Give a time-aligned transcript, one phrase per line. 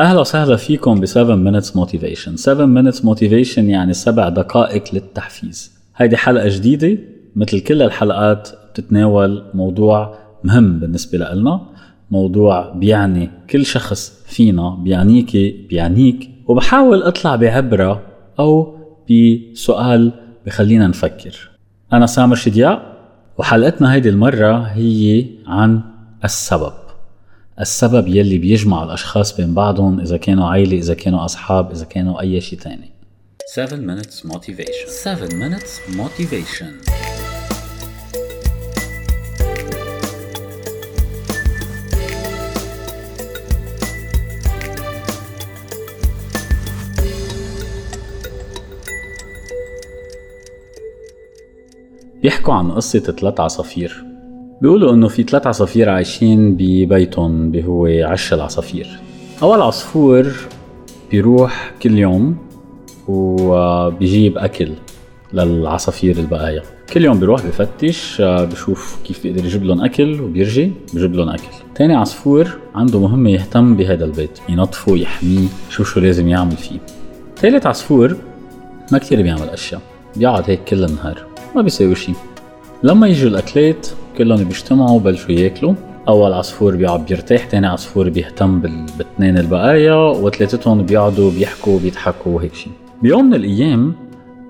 [0.00, 2.34] أهلا وسهلا فيكم ب 7 minutes motivation.
[2.34, 5.72] 7 minutes motivation يعني سبع دقائق للتحفيز.
[5.96, 6.98] هيدي حلقة جديدة.
[7.36, 11.60] مثل كل الحلقات بتتناول موضوع مهم بالنسبة لنا
[12.10, 15.36] موضوع بيعني كل شخص فينا بيعنيك
[15.68, 16.30] بيعنيك.
[16.48, 18.02] وبحاول أطلع بعبرة
[18.38, 18.76] أو
[19.10, 20.12] بسؤال
[20.46, 21.50] بخلينا نفكر.
[21.92, 22.96] أنا سامر شدياء
[23.38, 25.80] وحلقتنا هيدي المرة هي عن
[26.24, 26.72] السبب.
[27.58, 32.40] السبب يلي بيجمع الأشخاص بين بعضهم إذا كانوا عائلة إذا كانوا أصحاب إذا كانوا أي
[32.40, 32.90] شيء تاني.
[33.54, 34.88] 7 minutes motivation.
[34.88, 36.90] 7 minutes motivation.
[52.22, 54.09] بيحكوا عن قصة ثلاث عصافير.
[54.60, 58.88] بيقولوا إنه في ثلاث عصافير عايشين ببيتهم اللي هو عش العصافير.
[59.42, 60.32] أول عصفور
[61.10, 62.36] بيروح كل يوم
[63.08, 64.68] وبيجيب أكل
[65.32, 66.62] للعصافير البقايا.
[66.92, 71.48] كل يوم بيروح بفتش بشوف كيف بيقدر يجيب لهم أكل وبيرجع بيجيب لهم أكل.
[71.74, 76.78] تاني عصفور عنده مهمة يهتم بهذا البيت ينظفه يحميه شو شو لازم يعمل فيه.
[77.36, 78.16] ثالث عصفور
[78.92, 79.80] ما كتير بيعمل أشياء
[80.16, 82.14] بيقعد هيك كل النهار ما بيساوي شيء
[82.82, 83.86] لما يجوا الأكلات
[84.20, 85.74] كلهم بيجتمعوا وبلشوا ياكلوا.
[86.08, 92.72] أول عصفور بيقعد بيرتاح تاني عصفور بيهتم بالاثنين البقايا وثلاثتهم بيقعدوا بيحكوا وبيضحكوا وهيك شيء
[93.02, 93.94] بيوم من الأيام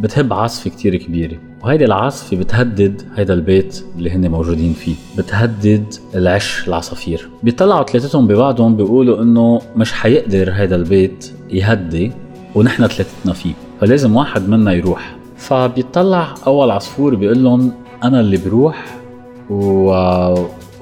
[0.00, 4.94] بتهب عاصفة كتير كبيرة وهيدي العاصفة بتهدد هيدا البيت اللي هن موجودين فيه.
[5.18, 7.28] بتهدد العش العصافير.
[7.42, 12.12] بيطلعوا ثلاثتهم ببعضهم بيقولوا إنه مش حيقدر هيدا البيت يهدي
[12.54, 13.52] ونحن ثلاثتنا فيه.
[13.80, 15.16] فلازم واحد منا يروح.
[15.36, 17.72] فبيطلع أول عصفور بيقول لهم
[18.04, 18.97] أنا اللي بروح
[19.50, 19.90] و...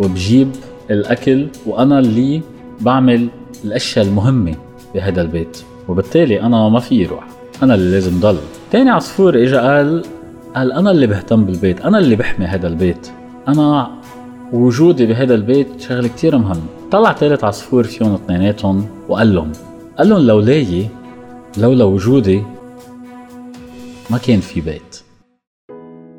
[0.00, 0.48] وبجيب
[0.90, 2.42] الأكل وأنا اللي
[2.80, 3.28] بعمل
[3.64, 4.54] الأشياء المهمة
[4.94, 5.62] بهذا البيت.
[5.88, 7.24] وبالتالي أنا ما في روح
[7.62, 8.38] أنا اللي لازم ضل.
[8.72, 10.04] تاني عصفور اجى قال
[10.56, 13.10] قال أنا اللي بهتم بالبيت أنا اللي بحمي هذا البيت.
[13.48, 13.90] أنا
[14.52, 19.52] وجودي بهذا البيت شغلة كتير مهم طلع ثالث عصفور فيهم اثنيناتهم وقال لهم
[19.98, 20.88] قال لهم لولاي
[21.58, 22.42] لولا وجودي
[24.10, 24.82] ما كان في بيت.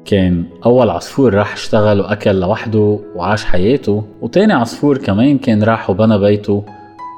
[0.07, 6.19] كان أول عصفور راح اشتغل وأكل لوحده وعاش حياته وتاني عصفور كمان كان راح وبنى
[6.19, 6.63] بيته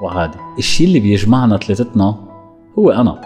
[0.04, 2.16] وعادي الشي اللي بيجمعنا ثلاثتنا
[2.80, 3.22] هو أنا.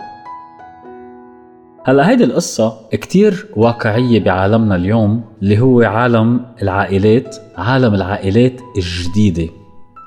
[1.86, 9.50] هلا هيدي القصة كتير واقعية بعالمنا اليوم اللي هو عالم العائلات عالم العائلات الجديدة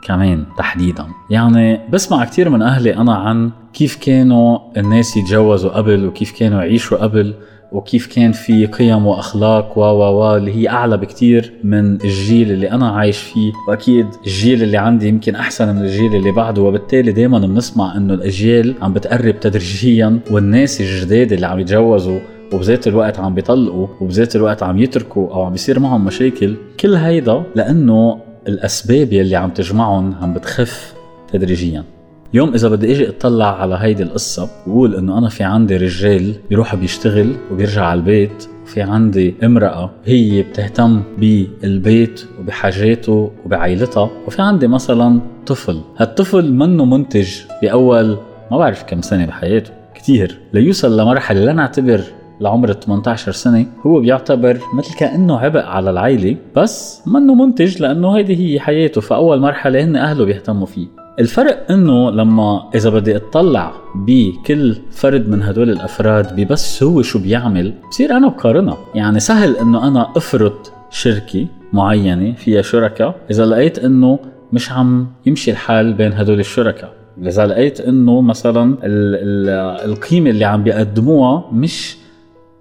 [0.04, 1.06] كمان تحديدا.
[1.30, 6.98] يعني بسمع كتير من أهلي أنا عن كيف كانوا الناس يتجوزوا قبل وكيف كانوا يعيشوا
[6.98, 7.34] قبل.
[7.76, 12.70] وكيف كان في قيم وأخلاق و و و اللي هي أعلى بكتير من الجيل اللي
[12.70, 13.52] أنا عايش فيه.
[13.68, 16.62] وأكيد الجيل اللي عندي يمكن أحسن من الجيل اللي بعده.
[16.62, 22.18] وبالتالي دائما بنسمع إنه الأجيال عم بتقرب تدريجيا والناس الجداد اللي عم يتجوزوا
[22.52, 27.42] وبذات الوقت عم بيطلقوا وبذات الوقت عم يتركوا أو عم بيصير معهم مشاكل كل هيدا
[27.54, 30.94] لأنه الأسباب يلي عم تجمعهم عم بتخف
[31.32, 31.95] تدريجيا.
[32.34, 36.74] يوم إذا بدي إجي أطلع على هيدي القصة بقول إنه أنا في عندي رجال بيروح
[36.74, 45.20] بيشتغل وبيرجع على البيت وفي عندي امرأة هي بتهتم بالبيت وبحاجاته وبعائلتها وفي عندي مثلا
[45.46, 45.80] طفل.
[45.96, 47.28] هالطفل منه منتج
[47.62, 48.18] بأول
[48.50, 50.38] ما بعرف كم سنة بحياته كتير.
[50.52, 52.00] ليوصل لمرحلة لا نعتبر
[52.40, 58.36] لعمر 18 سنة هو بيعتبر مثل كأنه عبء على العائلة بس منه منتج لأنه هيدي
[58.36, 61.05] هي حياته فأول مرحلة هن أهله بيهتموا فيه.
[61.20, 67.74] الفرق إنه لما إذا بدي أطلع بكل فرد من هدول الأفراد ببس هو شو بيعمل
[67.90, 70.52] بصير أنا بقارنها يعني سهل إنه أنا أفرض
[70.90, 74.18] شركة معينة فيها شركاء إذا لقيت إنه
[74.52, 79.48] مش عم يمشي الحال بين هدول الشركاء إذا لقيت إنه مثلا ال ال
[79.90, 81.96] القيمة اللي عم بيقدموها مش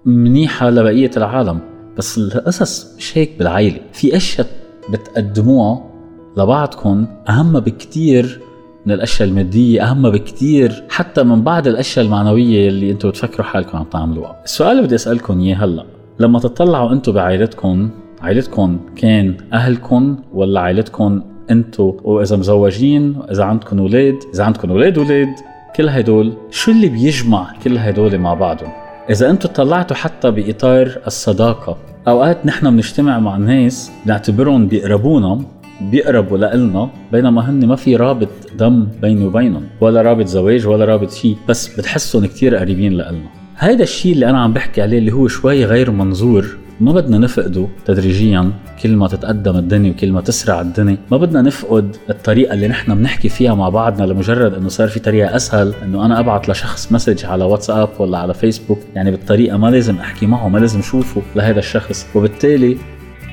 [0.04, 1.58] منيحة لبقية العالم.
[1.98, 4.46] بس القصص مش هيك بالعائله في أشياء
[4.90, 5.95] بتقدموها
[6.36, 8.40] لبعضكم أهم بكتير
[8.86, 13.84] من الأشياء المادية أهم بكتير حتى من بعض الأشياء المعنوية اللي أنتم بتفكروا حالكم عم
[13.84, 14.40] تعملوها.
[14.44, 15.84] السؤال اللي بدي أسألكم إياه هلأ
[16.20, 17.90] لما تطلعوا أنتم بعائلتكم
[18.22, 25.34] عائلتكم كان أهلكم ولا عائلتكم أنتم وإذا مزوجين واذا عندكم أولاد إذا عندكم أولاد أولاد
[25.76, 28.70] كل هدول شو اللي بيجمع كل هدول مع بعضهم؟
[29.10, 31.76] إذا أنتم طلعتوا حتى بإطار الصداقة
[32.08, 35.40] أوقات نحن بنجتمع مع ناس بنعتبرهم بيقربونا
[35.80, 38.28] بيقربوا لإلنا بينما هن ما في رابط
[38.58, 43.28] دم بيني وبينهم ولا رابط زواج ولا رابط شيء بس بتحسهم كتير قريبين لإلنا.
[43.58, 47.66] هيدا الشيء اللي أنا عم بحكي عليه اللي هو شوي غير منظور ما بدنا نفقده
[47.84, 48.52] تدريجيا
[48.82, 53.28] كل ما تتقدم الدنيا وكل ما تسرع الدنيا ما بدنا نفقد الطريقة اللي نحن بنحكي
[53.28, 57.44] فيها مع بعضنا لمجرد إنه صار في طريقة أسهل إنه أنا ابعت لشخص مسج على
[57.44, 62.06] واتساب ولا على فيسبوك يعني بالطريقة ما لازم أحكي معه ما لازم اشوفه لهذا الشخص.
[62.14, 62.76] وبالتالي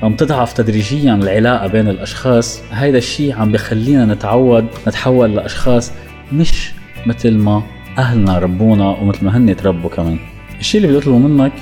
[0.04, 2.60] عم تضعف تدريجيا العلاقة بين الأشخاص.
[2.72, 5.92] هيدا الشيء عم بخلينا نتعود نتحول لأشخاص
[6.32, 6.72] مش
[7.06, 7.62] مثل ما
[7.98, 10.18] أهلنا ربونا ومثل ما هن تربوا كمان.
[10.60, 11.52] الشيء اللي بدي أطلبه منك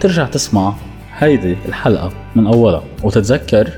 [0.00, 0.74] ترجع تسمع
[1.18, 3.70] هيدي الحلقة من أولها وتتذكر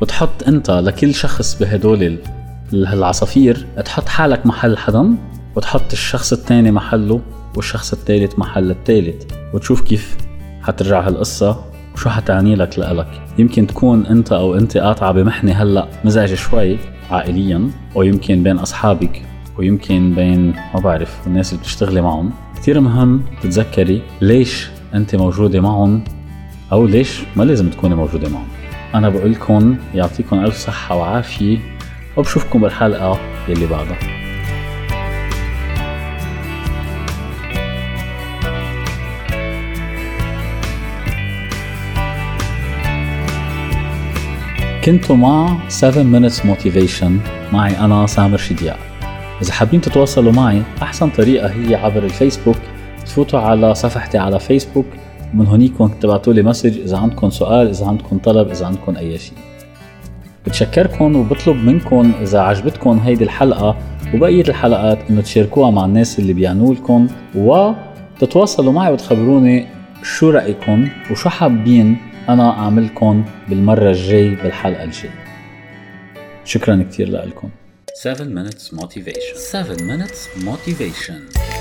[0.00, 2.18] وتحط أنت لكل شخص بهدول
[2.72, 5.16] العصافير تحط حالك محل حدا
[5.56, 7.20] وتحط الشخص الثاني محله
[7.56, 9.24] والشخص الثالث محل الثالث
[9.54, 10.16] وتشوف كيف
[10.62, 11.64] حترجع هالقصة.
[11.98, 13.06] وشو حتعني لك لإلك؟
[13.38, 16.78] يمكن تكون أنت أو أنت قاطعة بمحنة هلأ مزعجة شوي
[17.10, 19.22] عائليا ويمكن بين أصحابك
[19.58, 22.30] ويمكن بين ما بعرف الناس اللي بتشتغلي معهم.
[22.56, 26.04] كثير مهم تتذكري ليش أنت موجودة معهم
[26.72, 28.48] أو ليش ما لازم تكوني موجودة معهم.
[28.94, 31.58] أنا بقول لكم يعطيكم ألف صحة وعافية
[32.16, 33.18] وبشوفكم بالحلقة
[33.48, 34.27] يلي بعدها.
[44.88, 47.10] كنتوا مع 7 minutes motivation.
[47.52, 48.78] معي أنا سامر شدياء
[49.42, 52.56] إذا حابين تتواصلوا معي أحسن طريقة هي عبر الفيسبوك.
[53.06, 54.86] تفوتوا على صفحتي على فيسبوك.
[55.34, 59.38] من هونيكم تبعتوا لي مسج إذا عندكم سؤال إذا عندكم طلب إذا عندكم أي شيء.
[60.46, 63.76] بتشكركم وبطلب منكم إذا عجبتكم هيدي الحلقة
[64.14, 67.06] وبقية الحلقات إنه تشاركوها مع الناس اللي بيعنوا لكم.
[67.34, 69.66] وتتواصلوا معي وتخبروني
[70.02, 71.96] شو رأيكم وشو حابين
[72.28, 75.10] أنا أعملكم بالمرة الجاي بالحلقة الجاي
[76.44, 77.50] شكرا كثير لكم
[77.94, 79.36] 7 minutes motivation.
[79.36, 81.57] 7 minutes motivation.